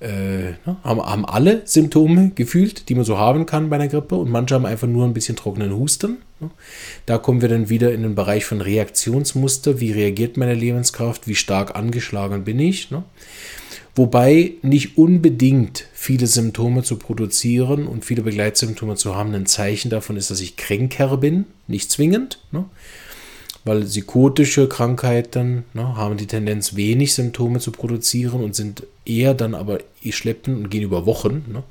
Äh, 0.00 0.52
ne? 0.64 0.76
haben, 0.84 1.00
haben 1.00 1.26
alle 1.26 1.62
Symptome 1.64 2.30
gefühlt, 2.34 2.88
die 2.88 2.94
man 2.94 3.04
so 3.04 3.18
haben 3.18 3.46
kann 3.46 3.68
bei 3.68 3.76
einer 3.76 3.88
Grippe. 3.88 4.14
Und 4.14 4.30
manche 4.30 4.54
haben 4.54 4.66
einfach 4.66 4.86
nur 4.86 5.04
ein 5.04 5.14
bisschen 5.14 5.36
trockenen 5.36 5.74
Husten. 5.74 6.18
Ne? 6.40 6.50
Da 7.06 7.18
kommen 7.18 7.40
wir 7.40 7.48
dann 7.48 7.68
wieder 7.68 7.92
in 7.92 8.02
den 8.02 8.14
Bereich 8.14 8.44
von 8.44 8.60
Reaktionsmuster. 8.60 9.80
Wie 9.80 9.92
reagiert 9.92 10.36
meine 10.36 10.54
Lebenskraft? 10.54 11.26
Wie 11.26 11.34
stark 11.34 11.74
angeschlagen 11.74 12.44
bin 12.44 12.60
ich? 12.60 12.90
Ne? 12.90 13.02
Wobei 13.96 14.52
nicht 14.62 14.96
unbedingt 14.96 15.86
viele 15.92 16.28
Symptome 16.28 16.84
zu 16.84 16.96
produzieren 16.96 17.88
und 17.88 18.04
viele 18.04 18.22
Begleitsymptome 18.22 18.94
zu 18.94 19.16
haben 19.16 19.34
ein 19.34 19.46
Zeichen 19.46 19.90
davon 19.90 20.16
ist, 20.16 20.30
dass 20.30 20.40
ich 20.40 20.56
kränker 20.56 21.16
bin, 21.16 21.46
nicht 21.66 21.90
zwingend. 21.90 22.38
Weil 23.64 23.82
psychotische 23.84 24.68
Krankheiten 24.68 25.64
ne, 25.74 25.96
haben 25.96 26.16
die 26.16 26.26
Tendenz, 26.26 26.76
wenig 26.76 27.14
Symptome 27.14 27.58
zu 27.60 27.70
produzieren 27.70 28.42
und 28.42 28.54
sind 28.54 28.84
eher 29.04 29.34
dann 29.34 29.54
aber 29.54 29.78
schleppen 30.10 30.56
und 30.56 30.70
gehen 30.70 30.82
über 30.82 31.06
Wochen. 31.06 31.44
Ne? 31.52 31.62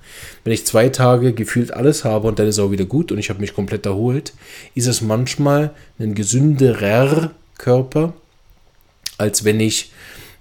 Wenn 0.44 0.54
ich 0.54 0.66
zwei 0.66 0.90
Tage 0.90 1.34
gefühlt 1.34 1.72
alles 1.74 2.04
habe 2.04 2.28
und 2.28 2.40
dann 2.40 2.48
ist 2.48 2.60
auch 2.60 2.72
wieder 2.72 2.86
gut 2.86 3.12
und 3.12 3.18
ich 3.18 3.30
habe 3.30 3.40
mich 3.40 3.54
komplett 3.54 3.86
erholt, 3.86 4.34
ist 4.76 4.88
es 4.88 5.02
manchmal 5.02 5.72
ein 6.00 6.14
gesünderer 6.14 7.32
Körper, 7.58 8.14
als 9.18 9.44
wenn 9.44 9.60
ich 9.60 9.92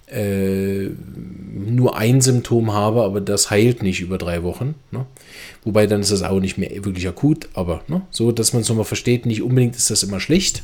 äh, 0.08 0.88
nur 1.54 1.96
ein 1.96 2.20
Symptom 2.20 2.72
habe, 2.72 3.02
aber 3.02 3.20
das 3.20 3.50
heilt 3.50 3.82
nicht 3.82 4.00
über 4.00 4.18
drei 4.18 4.42
Wochen. 4.42 4.74
Ne? 4.90 5.06
Wobei 5.64 5.86
dann 5.86 6.00
ist 6.00 6.12
das 6.12 6.22
auch 6.22 6.40
nicht 6.40 6.58
mehr 6.58 6.70
wirklich 6.84 7.08
akut, 7.08 7.48
aber 7.54 7.82
ne? 7.88 8.02
so, 8.10 8.30
dass 8.30 8.52
man 8.52 8.62
es 8.62 8.68
nochmal 8.68 8.84
versteht, 8.84 9.26
nicht 9.26 9.42
unbedingt 9.42 9.76
ist 9.76 9.90
das 9.90 10.02
immer 10.02 10.20
schlecht. 10.20 10.62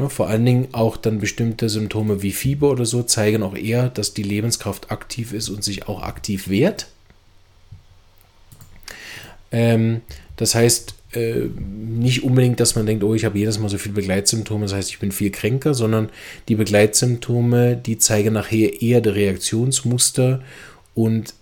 Ne? 0.00 0.10
Vor 0.10 0.28
allen 0.28 0.44
Dingen 0.44 0.68
auch 0.72 0.96
dann 0.96 1.18
bestimmte 1.18 1.68
Symptome 1.68 2.22
wie 2.22 2.32
Fieber 2.32 2.70
oder 2.70 2.86
so 2.86 3.02
zeigen 3.02 3.42
auch 3.42 3.56
eher, 3.56 3.88
dass 3.88 4.14
die 4.14 4.22
Lebenskraft 4.22 4.90
aktiv 4.90 5.32
ist 5.32 5.48
und 5.48 5.62
sich 5.62 5.88
auch 5.88 6.02
aktiv 6.02 6.48
wehrt. 6.48 6.88
Ähm, 9.52 10.00
das 10.36 10.54
heißt, 10.54 10.94
äh, 11.12 11.48
nicht 11.56 12.22
unbedingt, 12.22 12.60
dass 12.60 12.76
man 12.76 12.86
denkt, 12.86 13.04
oh, 13.04 13.14
ich 13.14 13.24
habe 13.24 13.38
jedes 13.38 13.58
Mal 13.58 13.68
so 13.68 13.78
viele 13.78 13.94
Begleitsymptome, 13.94 14.64
das 14.64 14.74
heißt, 14.74 14.90
ich 14.90 14.98
bin 15.00 15.12
viel 15.12 15.30
kränker, 15.30 15.74
sondern 15.74 16.08
die 16.48 16.54
Begleitsymptome, 16.54 17.76
die 17.76 17.98
zeigen 17.98 18.34
nachher 18.34 18.80
eher 18.80 19.00
die 19.00 19.08
Reaktionsmuster 19.08 20.42
und 20.94 21.34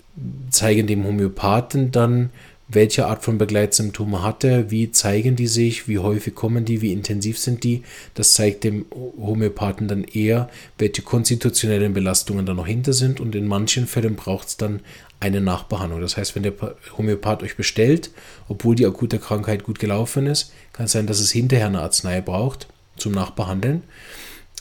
zeigen 0.50 0.86
dem 0.86 1.04
Homöopathen 1.04 1.92
dann, 1.92 2.30
welche 2.68 3.06
Art 3.06 3.24
von 3.24 3.38
Begleitsymptome 3.38 4.22
hat 4.22 4.44
er, 4.44 4.70
wie 4.70 4.90
zeigen 4.92 5.36
die 5.36 5.46
sich, 5.46 5.88
wie 5.88 5.98
häufig 5.98 6.34
kommen 6.34 6.66
die, 6.66 6.82
wie 6.82 6.92
intensiv 6.92 7.38
sind 7.38 7.64
die. 7.64 7.82
Das 8.14 8.34
zeigt 8.34 8.62
dem 8.62 8.84
Homöopathen 8.92 9.88
dann 9.88 10.04
eher, 10.04 10.50
welche 10.76 11.00
konstitutionellen 11.00 11.94
Belastungen 11.94 12.44
da 12.44 12.52
noch 12.52 12.66
hinter 12.66 12.92
sind 12.92 13.20
und 13.20 13.34
in 13.34 13.46
manchen 13.46 13.86
Fällen 13.86 14.16
braucht 14.16 14.48
es 14.48 14.56
dann 14.58 14.80
eine 15.18 15.40
Nachbehandlung. 15.40 16.02
Das 16.02 16.18
heißt, 16.18 16.36
wenn 16.36 16.42
der 16.42 16.52
Homöopath 16.96 17.42
euch 17.42 17.56
bestellt, 17.56 18.10
obwohl 18.48 18.74
die 18.74 18.86
akute 18.86 19.18
Krankheit 19.18 19.64
gut 19.64 19.78
gelaufen 19.78 20.26
ist, 20.26 20.52
kann 20.72 20.86
es 20.86 20.92
sein, 20.92 21.06
dass 21.06 21.20
es 21.20 21.32
hinterher 21.32 21.66
eine 21.66 21.80
Arznei 21.80 22.20
braucht 22.20 22.68
zum 22.96 23.12
Nachbehandeln, 23.12 23.82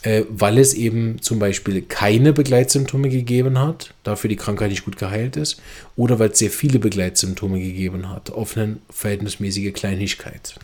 äh, 0.02 0.24
weil 0.28 0.58
es 0.58 0.74
eben 0.74 1.20
zum 1.20 1.38
Beispiel 1.38 1.82
keine 1.82 2.32
Begleitsymptome 2.32 3.08
gegeben 3.08 3.58
hat, 3.58 3.94
dafür 4.04 4.28
die 4.28 4.36
Krankheit 4.36 4.70
nicht 4.70 4.84
gut 4.84 4.96
geheilt 4.96 5.36
ist, 5.36 5.60
oder 5.96 6.18
weil 6.18 6.30
es 6.30 6.38
sehr 6.38 6.50
viele 6.50 6.78
Begleitsymptome 6.78 7.58
gegeben 7.60 8.08
hat, 8.08 8.30
auf 8.30 8.56
eine 8.56 8.78
verhältnismäßige 8.90 9.72
Kleinigkeit. 9.72 10.54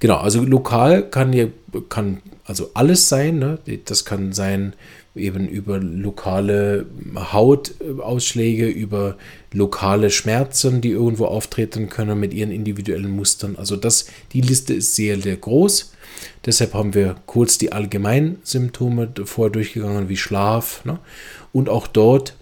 Genau, 0.00 0.16
also 0.16 0.42
lokal 0.42 1.08
kann, 1.08 1.52
kann 1.88 2.22
also 2.44 2.70
alles 2.74 3.08
sein. 3.08 3.38
Ne? 3.38 3.58
Das 3.84 4.04
kann 4.04 4.32
sein, 4.32 4.74
eben 5.14 5.46
über 5.46 5.78
lokale 5.78 6.86
Hautausschläge, 7.14 8.66
über 8.66 9.16
lokale 9.52 10.10
Schmerzen, 10.10 10.80
die 10.80 10.90
irgendwo 10.90 11.26
auftreten 11.26 11.88
können 11.88 12.18
mit 12.18 12.32
ihren 12.32 12.50
individuellen 12.50 13.10
Mustern. 13.10 13.56
Also 13.56 13.76
das, 13.76 14.06
die 14.32 14.40
Liste 14.40 14.72
ist 14.72 14.96
sehr, 14.96 15.20
sehr 15.20 15.36
groß. 15.36 15.92
Deshalb 16.46 16.74
haben 16.74 16.94
wir 16.94 17.16
kurz 17.26 17.58
die 17.58 17.72
allgemeinen 17.72 18.38
Symptome 18.42 19.12
vorher 19.24 19.52
durchgegangen, 19.52 20.08
wie 20.08 20.16
Schlaf. 20.16 20.84
Ne? 20.84 20.98
Und 21.52 21.68
auch 21.68 21.86
dort 21.86 22.34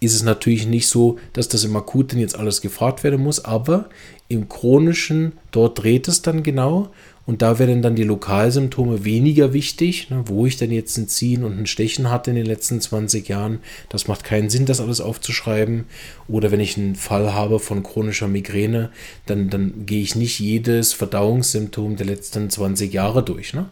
ist 0.00 0.14
es 0.14 0.24
natürlich 0.24 0.66
nicht 0.66 0.88
so, 0.88 1.18
dass 1.32 1.48
das 1.48 1.62
im 1.62 1.76
Akuten 1.76 2.18
jetzt 2.18 2.36
alles 2.36 2.60
gefragt 2.60 3.04
werden 3.04 3.22
muss, 3.22 3.44
aber 3.44 3.88
im 4.26 4.48
Chronischen, 4.48 5.32
dort 5.52 5.82
dreht 5.82 6.08
es 6.08 6.22
dann 6.22 6.42
genau 6.42 6.90
und 7.24 7.40
da 7.40 7.58
werden 7.60 7.82
dann 7.82 7.94
die 7.94 8.02
Lokalsymptome 8.02 9.04
weniger 9.04 9.52
wichtig, 9.52 10.10
ne, 10.10 10.24
wo 10.26 10.44
ich 10.44 10.56
denn 10.56 10.72
jetzt 10.72 10.96
ein 10.96 11.06
Ziehen 11.06 11.44
und 11.44 11.56
ein 11.56 11.66
Stechen 11.66 12.10
hatte 12.10 12.30
in 12.30 12.36
den 12.36 12.46
letzten 12.46 12.80
20 12.80 13.28
Jahren. 13.28 13.60
Das 13.88 14.08
macht 14.08 14.24
keinen 14.24 14.50
Sinn, 14.50 14.66
das 14.66 14.80
alles 14.80 15.00
aufzuschreiben. 15.00 15.84
Oder 16.26 16.50
wenn 16.50 16.58
ich 16.58 16.76
einen 16.76 16.96
Fall 16.96 17.32
habe 17.32 17.60
von 17.60 17.84
chronischer 17.84 18.26
Migräne, 18.26 18.90
dann, 19.26 19.50
dann 19.50 19.86
gehe 19.86 20.02
ich 20.02 20.16
nicht 20.16 20.40
jedes 20.40 20.94
Verdauungssymptom 20.94 21.96
der 21.96 22.06
letzten 22.06 22.50
20 22.50 22.92
Jahre 22.92 23.22
durch, 23.22 23.54
ne? 23.54 23.68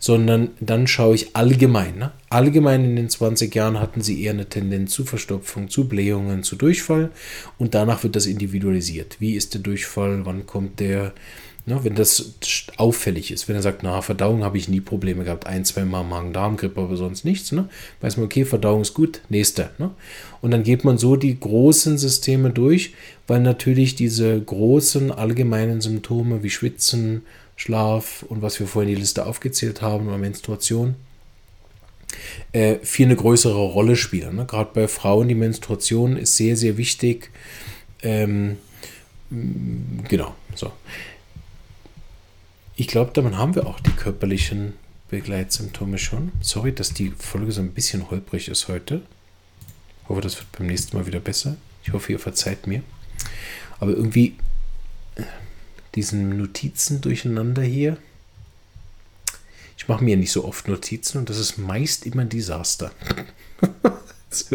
sondern 0.00 0.50
dann 0.58 0.88
schaue 0.88 1.14
ich 1.14 1.36
allgemein. 1.36 1.98
Ne? 1.98 2.12
Allgemein 2.30 2.84
in 2.84 2.96
den 2.96 3.08
20 3.08 3.54
Jahren 3.54 3.78
hatten 3.78 4.00
sie 4.00 4.22
eher 4.22 4.32
eine 4.32 4.48
Tendenz 4.48 4.92
zu 4.92 5.04
Verstopfung, 5.04 5.68
zu 5.70 5.88
Blähungen, 5.88 6.42
zu 6.42 6.56
Durchfall 6.56 7.10
und 7.58 7.74
danach 7.74 8.02
wird 8.02 8.16
das 8.16 8.26
individualisiert. 8.26 9.16
Wie 9.20 9.34
ist 9.34 9.54
der 9.54 9.60
Durchfall? 9.60 10.24
Wann 10.24 10.46
kommt 10.46 10.80
der? 10.80 11.12
Ne, 11.68 11.84
wenn 11.84 11.94
das 11.94 12.32
auffällig 12.78 13.30
ist, 13.30 13.46
wenn 13.46 13.54
er 13.54 13.60
sagt, 13.60 13.82
na, 13.82 14.00
Verdauung 14.00 14.42
habe 14.42 14.56
ich 14.56 14.70
nie 14.70 14.80
Probleme 14.80 15.24
gehabt, 15.24 15.46
ein, 15.46 15.66
zwei 15.66 15.84
Mal 15.84 16.02
Magen-Darm-Grippe, 16.02 16.80
aber 16.80 16.96
sonst 16.96 17.26
nichts, 17.26 17.52
ne, 17.52 17.68
weiß 18.00 18.16
man, 18.16 18.24
okay, 18.24 18.46
Verdauung 18.46 18.80
ist 18.80 18.94
gut, 18.94 19.20
nächster. 19.28 19.70
Ne? 19.76 19.90
Und 20.40 20.50
dann 20.50 20.62
geht 20.62 20.84
man 20.84 20.96
so 20.96 21.16
die 21.16 21.38
großen 21.38 21.98
Systeme 21.98 22.48
durch, 22.48 22.94
weil 23.26 23.40
natürlich 23.40 23.96
diese 23.96 24.40
großen 24.40 25.12
allgemeinen 25.12 25.82
Symptome 25.82 26.42
wie 26.42 26.48
Schwitzen, 26.48 27.26
Schlaf 27.54 28.24
und 28.26 28.40
was 28.40 28.58
wir 28.60 28.66
vorhin 28.66 28.94
die 28.94 29.00
Liste 29.00 29.26
aufgezählt 29.26 29.82
haben, 29.82 30.08
oder 30.08 30.16
Menstruation, 30.16 30.94
äh, 32.52 32.76
viel 32.76 33.04
eine 33.04 33.16
größere 33.16 33.60
Rolle 33.60 33.96
spielen. 33.96 34.36
Ne? 34.36 34.46
Gerade 34.46 34.70
bei 34.72 34.88
Frauen, 34.88 35.28
die 35.28 35.34
Menstruation 35.34 36.16
ist 36.16 36.34
sehr, 36.34 36.56
sehr 36.56 36.78
wichtig. 36.78 37.30
Ähm, 38.02 38.56
genau, 40.08 40.34
so. 40.54 40.72
Ich 42.80 42.86
glaube, 42.86 43.10
damit 43.12 43.34
haben 43.34 43.56
wir 43.56 43.66
auch 43.66 43.80
die 43.80 43.90
körperlichen 43.90 44.74
Begleitsymptome 45.08 45.98
schon. 45.98 46.30
Sorry, 46.40 46.72
dass 46.72 46.94
die 46.94 47.10
Folge 47.10 47.50
so 47.50 47.60
ein 47.60 47.72
bisschen 47.72 48.08
holprig 48.08 48.46
ist 48.46 48.68
heute. 48.68 49.02
Ich 50.04 50.08
hoffe, 50.08 50.20
das 50.20 50.38
wird 50.38 50.52
beim 50.52 50.68
nächsten 50.68 50.96
Mal 50.96 51.04
wieder 51.04 51.18
besser. 51.18 51.56
Ich 51.82 51.92
hoffe, 51.92 52.12
ihr 52.12 52.20
verzeiht 52.20 52.68
mir. 52.68 52.84
Aber 53.80 53.90
irgendwie 53.90 54.36
äh, 55.16 55.24
diesen 55.96 56.38
Notizen 56.38 57.00
durcheinander 57.00 57.62
hier. 57.62 57.96
Ich 59.76 59.88
mache 59.88 60.04
mir 60.04 60.16
nicht 60.16 60.30
so 60.30 60.44
oft 60.44 60.68
Notizen 60.68 61.18
und 61.18 61.30
das 61.30 61.38
ist 61.38 61.58
meist 61.58 62.06
immer 62.06 62.22
ein 62.22 62.28
Desaster. 62.28 62.92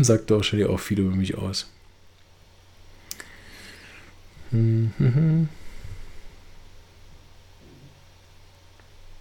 Sagt 0.00 0.32
auch 0.32 0.42
schon 0.42 0.58
ja 0.58 0.66
auch 0.66 0.80
viel 0.80 0.98
über 0.98 1.14
mich 1.14 1.36
aus. 1.36 1.70
Hm, 4.50 4.90
hm, 4.98 5.48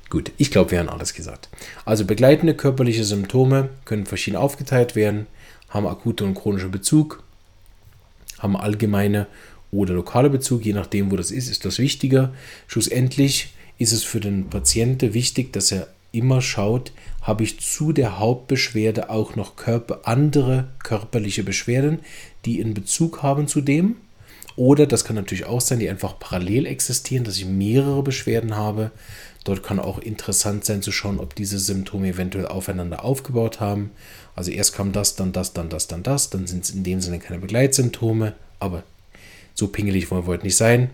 Gut, 0.09 0.31
ich 0.37 0.49
glaube, 0.49 0.71
wir 0.71 0.79
haben 0.79 0.89
alles 0.89 1.13
gesagt. 1.13 1.49
Also 1.85 2.05
begleitende 2.05 2.55
körperliche 2.55 3.03
Symptome 3.03 3.69
können 3.85 4.05
verschieden 4.05 4.37
aufgeteilt 4.37 4.95
werden, 4.95 5.27
haben 5.69 5.85
akute 5.85 6.23
und 6.23 6.33
chronische 6.33 6.69
Bezug, 6.69 7.23
haben 8.39 8.57
allgemeine 8.57 9.27
oder 9.71 9.93
lokale 9.93 10.29
Bezug, 10.29 10.65
je 10.65 10.73
nachdem, 10.73 11.11
wo 11.11 11.15
das 11.15 11.29
ist, 11.29 11.49
ist 11.49 11.63
das 11.63 11.77
wichtiger. 11.77 12.33
Schlussendlich 12.67 13.53
ist 13.77 13.93
es 13.93 14.03
für 14.03 14.19
den 14.19 14.49
Patienten 14.49 15.13
wichtig, 15.13 15.53
dass 15.53 15.71
er 15.71 15.87
immer 16.11 16.41
schaut, 16.41 16.91
habe 17.21 17.43
ich 17.43 17.59
zu 17.59 17.93
der 17.93 18.17
Hauptbeschwerde 18.17 19.11
auch 19.11 19.35
noch 19.35 19.55
Körper, 19.55 20.01
andere 20.05 20.69
körperliche 20.83 21.43
Beschwerden, 21.43 21.99
die 22.45 22.59
in 22.59 22.73
Bezug 22.73 23.21
haben 23.21 23.47
zu 23.47 23.61
dem 23.61 23.97
Oder 24.55 24.87
das 24.87 25.05
kann 25.05 25.15
natürlich 25.15 25.45
auch 25.45 25.61
sein, 25.61 25.79
die 25.79 25.89
einfach 25.89 26.19
parallel 26.19 26.65
existieren, 26.65 27.23
dass 27.23 27.37
ich 27.37 27.45
mehrere 27.45 28.03
Beschwerden 28.03 28.55
habe. 28.55 28.91
Dort 29.43 29.63
kann 29.63 29.79
auch 29.79 29.99
interessant 29.99 30.65
sein 30.65 30.81
zu 30.81 30.91
schauen, 30.91 31.19
ob 31.19 31.33
diese 31.35 31.59
Symptome 31.59 32.09
eventuell 32.09 32.45
aufeinander 32.45 33.03
aufgebaut 33.03 33.59
haben. 33.59 33.91
Also 34.35 34.51
erst 34.51 34.75
kam 34.75 34.91
das, 34.91 35.15
dann 35.15 35.31
das, 35.31 35.53
dann 35.53 35.69
das, 35.69 35.87
dann 35.87 36.03
das. 36.03 36.29
Dann 36.29 36.45
sind 36.45 36.65
es 36.65 36.71
in 36.71 36.83
dem 36.83 37.01
Sinne 37.01 37.19
keine 37.19 37.39
Begleitsymptome. 37.39 38.35
Aber 38.59 38.83
so 39.53 39.67
pingelig 39.67 40.11
wollen 40.11 40.23
wir 40.23 40.33
heute 40.33 40.45
nicht 40.45 40.57
sein. 40.57 40.89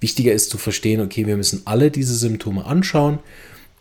Wichtiger 0.00 0.32
ist 0.32 0.50
zu 0.50 0.58
verstehen, 0.58 1.00
okay, 1.00 1.26
wir 1.26 1.36
müssen 1.36 1.62
alle 1.64 1.90
diese 1.90 2.14
Symptome 2.14 2.64
anschauen 2.64 3.18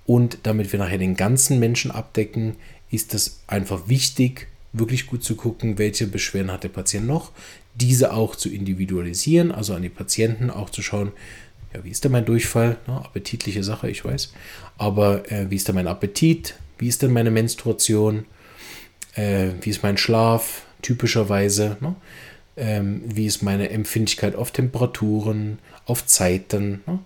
und 0.07 0.39
damit 0.43 0.71
wir 0.71 0.79
nachher 0.79 0.97
den 0.97 1.15
ganzen 1.15 1.59
Menschen 1.59 1.91
abdecken, 1.91 2.55
ist 2.89 3.13
es 3.13 3.41
einfach 3.45 3.87
wichtig, 3.87 4.47
wirklich 4.73 5.05
gut 5.05 5.23
zu 5.23 5.35
gucken, 5.35 5.77
welche 5.77 6.07
Beschwerden 6.07 6.51
hat 6.51 6.63
der 6.63 6.69
Patient 6.69 7.05
noch, 7.05 7.31
diese 7.75 8.13
auch 8.13 8.35
zu 8.35 8.49
individualisieren, 8.49 9.51
also 9.51 9.73
an 9.73 9.81
die 9.81 9.89
Patienten 9.89 10.49
auch 10.49 10.69
zu 10.69 10.81
schauen, 10.81 11.11
ja, 11.77 11.83
wie 11.83 11.91
ist 11.91 12.03
denn 12.03 12.11
mein 12.11 12.25
Durchfall? 12.25 12.77
Ne, 12.87 12.95
appetitliche 12.95 13.63
Sache, 13.63 13.89
ich 13.89 14.03
weiß. 14.03 14.33
Aber 14.77 15.31
äh, 15.31 15.49
wie 15.49 15.55
ist 15.55 15.67
denn 15.67 15.75
mein 15.75 15.87
Appetit? 15.87 16.55
Wie 16.77 16.87
ist 16.87 17.01
denn 17.01 17.13
meine 17.13 17.31
Menstruation? 17.31 18.25
Äh, 19.15 19.49
wie 19.61 19.69
ist 19.69 19.83
mein 19.83 19.97
Schlaf? 19.97 20.63
Typischerweise. 20.81 21.77
Ne? 21.79 21.95
Ähm, 22.55 23.01
wie 23.05 23.25
ist 23.25 23.43
meine 23.43 23.69
Empfindlichkeit 23.69 24.35
auf 24.35 24.51
Temperaturen, 24.51 25.59
auf 25.85 26.05
Zeiten? 26.05 26.81
Ne? 26.85 26.99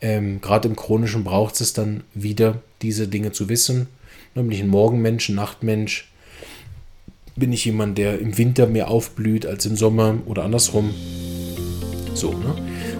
Ähm, 0.00 0.40
Gerade 0.40 0.68
im 0.68 0.76
Chronischen 0.76 1.24
braucht 1.24 1.60
es 1.60 1.72
dann 1.72 2.04
wieder, 2.14 2.62
diese 2.82 3.08
Dinge 3.08 3.32
zu 3.32 3.48
wissen. 3.48 3.88
Nämlich 4.34 4.60
ein 4.60 4.68
Morgenmensch, 4.68 5.28
ein 5.28 5.34
Nachtmensch. 5.34 6.10
Bin 7.36 7.52
ich 7.52 7.66
jemand, 7.66 7.98
der 7.98 8.18
im 8.18 8.38
Winter 8.38 8.66
mehr 8.66 8.88
aufblüht 8.88 9.44
als 9.44 9.66
im 9.66 9.76
Sommer 9.76 10.18
oder 10.26 10.44
andersrum? 10.44 10.94
So, 12.14 12.32
ne? 12.32 12.54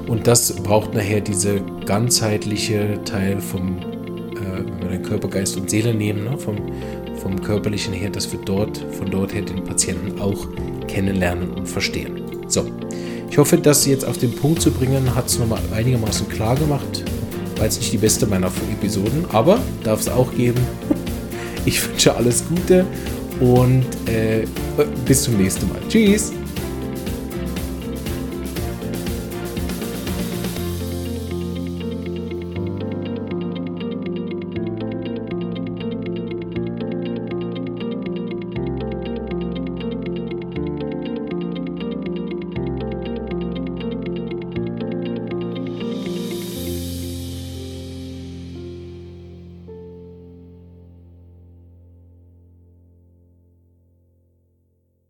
Und 0.09 0.27
das 0.27 0.53
braucht 0.53 0.95
nachher 0.95 1.21
diese 1.21 1.61
ganzheitliche 1.85 3.01
Teil 3.05 3.41
vom, 3.41 3.79
äh, 3.79 4.65
wenn 4.65 4.81
wir 4.81 4.89
den 4.99 5.03
Körper, 5.03 5.29
Geist 5.29 5.57
und 5.57 5.69
Seele 5.69 5.95
nehmen, 5.95 6.25
ne? 6.25 6.39
vom, 6.39 6.57
vom 7.17 7.41
körperlichen 7.43 7.93
her, 7.93 8.11
dass 8.11 8.31
wir 8.31 8.39
dort, 8.45 8.79
von 8.99 9.11
dort 9.11 9.35
her 9.35 9.43
den 9.43 9.65
Patienten 9.65 10.21
auch 10.21 10.47
kennenlernen 10.87 11.51
und 11.51 11.67
verstehen. 11.67 12.23
So, 12.47 12.65
ich 13.31 13.39
hoffe, 13.39 13.59
das 13.59 13.85
jetzt 13.87 14.05
auf 14.05 14.19
den 14.19 14.33
Punkt 14.33 14.63
zu 14.63 14.71
bringen, 14.71 15.15
hat 15.15 15.27
es 15.27 15.39
nochmal 15.39 15.61
einigermaßen 15.75 16.29
klar 16.29 16.55
gemacht. 16.55 17.05
War 17.57 17.65
jetzt 17.65 17.79
nicht 17.79 17.93
die 17.93 17.99
beste 17.99 18.27
meiner 18.27 18.51
Episoden, 18.73 19.25
aber 19.33 19.59
darf 19.83 20.01
es 20.01 20.09
auch 20.09 20.33
geben. 20.35 20.61
Ich 21.65 21.85
wünsche 21.85 22.15
alles 22.15 22.45
Gute 22.49 22.87
und 23.41 23.85
äh, 24.09 24.45
bis 25.05 25.25
zum 25.25 25.37
nächsten 25.37 25.69
Mal. 25.69 25.81
Tschüss! 25.89 26.31